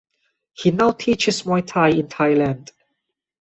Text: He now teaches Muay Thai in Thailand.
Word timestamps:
He 0.53 0.71
now 0.71 0.93
teaches 0.93 1.43
Muay 1.43 1.63
Thai 1.63 1.89
in 1.89 2.07
Thailand. 2.07 2.71